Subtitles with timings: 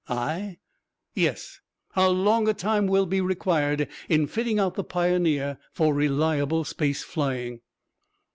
[0.09, 0.57] "I?"
[1.13, 1.59] "Yes.
[1.91, 7.03] How long a time will be required in fitting out the Pioneer for reliable space
[7.03, 7.61] flying?"